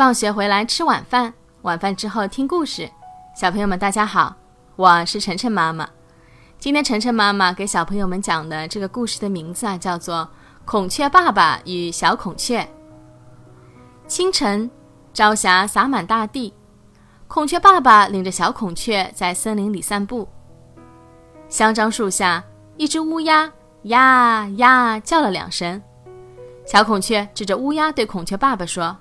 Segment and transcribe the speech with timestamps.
[0.00, 2.90] 放学回来吃晚饭，晚饭之后听故事。
[3.36, 4.34] 小朋友们，大家好，
[4.74, 5.86] 我是晨晨妈妈。
[6.58, 10.26] 今天晨晨妈妈给小朋友们讲的这个故事的名字啊，叫做
[10.64, 12.62] 《孔雀爸爸与小孔雀》。
[14.06, 14.70] 清晨，
[15.12, 16.54] 朝霞洒满大地，
[17.28, 20.26] 孔雀爸爸领着小孔雀在森林里散步。
[21.50, 22.42] 香樟树下，
[22.78, 25.82] 一只乌鸦呀呀叫了两声。
[26.64, 28.96] 小孔雀指着乌鸦对孔雀爸爸说。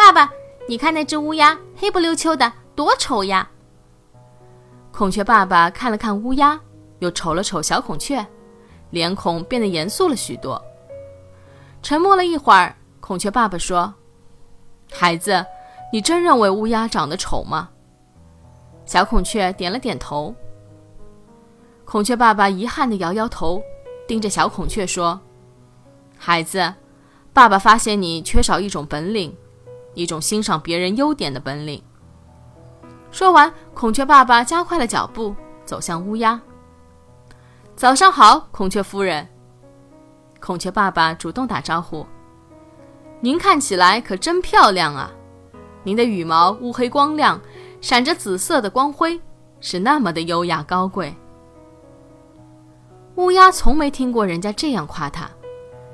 [0.00, 0.32] 爸爸，
[0.66, 3.46] 你看那只乌鸦，黑不溜秋的，多丑呀！
[4.90, 6.58] 孔雀爸爸看了看乌鸦，
[7.00, 8.26] 又瞅了瞅小孔雀，
[8.88, 10.60] 脸孔变得严肃了许多。
[11.82, 13.92] 沉默了一会儿，孔雀爸爸说
[14.90, 15.44] ：“孩子，
[15.92, 17.68] 你真认为乌鸦长得丑吗？”
[18.86, 20.34] 小孔雀点了点头。
[21.84, 23.62] 孔雀爸爸遗憾地摇摇头，
[24.08, 25.20] 盯着小孔雀说
[26.16, 26.72] ：“孩子，
[27.34, 29.36] 爸爸发现你缺少一种本领。”
[29.94, 31.82] 一种欣赏别人优点的本领。
[33.10, 36.40] 说完，孔雀爸爸加快了脚步，走向乌鸦。
[37.74, 39.26] 早上好，孔雀夫人。
[40.38, 42.06] 孔雀爸爸主动打招呼
[43.20, 45.10] ：“您看起来可真漂亮啊！
[45.82, 47.40] 您的羽毛乌黑光亮，
[47.80, 49.20] 闪着紫色的光辉，
[49.60, 51.14] 是那么的优雅高贵。”
[53.16, 55.28] 乌鸦从没听过人家这样夸他，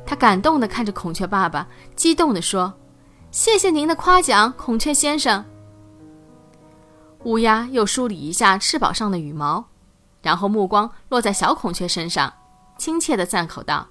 [0.04, 1.66] 他感动地看着孔雀爸爸，
[1.96, 2.72] 激动地说。
[3.36, 5.44] 谢谢您的夸奖，孔雀先生。
[7.24, 9.62] 乌鸦又梳理一下翅膀上的羽毛，
[10.22, 12.32] 然后目光落在小孔雀身上，
[12.78, 13.86] 亲切地赞口道：“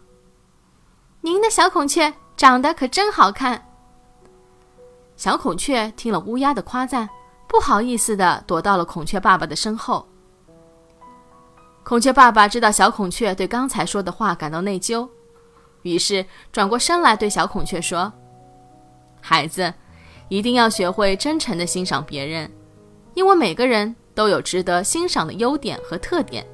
[1.21, 3.63] 您的小孔雀长得可真好看。”
[5.15, 7.07] 小孔雀听了乌鸦的夸赞，
[7.47, 10.07] 不好意思地躲到了孔雀爸爸的身后。
[11.83, 15.07] 孔雀爸爸知道小孔雀对刚才说的话感到内疚，
[15.83, 18.11] 于是转过身来对小孔雀说。
[19.27, 19.73] 孩子，
[20.29, 22.47] 一定要学会真诚的欣赏别人，
[23.15, 26.45] 因为每个人都有值得欣赏的优点和特点。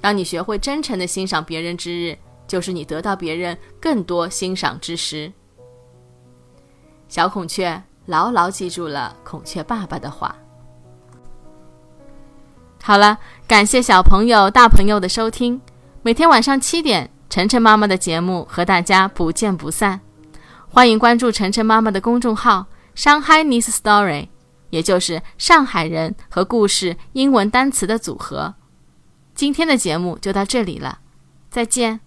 [0.00, 2.18] 当你学会真诚的欣赏别人之日，
[2.48, 5.32] 就是你得到别人更多欣赏之时。
[7.06, 10.34] 小孔雀牢牢记住了孔雀爸爸的话。
[12.82, 13.16] 好了，
[13.46, 15.60] 感谢小朋友、大朋友的收听。
[16.02, 20.00] 每天晚上七点，晨晨妈妈的节目和大家不见不散。
[20.74, 24.26] 欢迎关注晨晨妈妈的公众号“上海 Nice Story”，
[24.70, 28.56] 也就是上海人和故事英文单词的组合。
[29.36, 30.98] 今天的节目就到这里了，
[31.48, 32.00] 再见。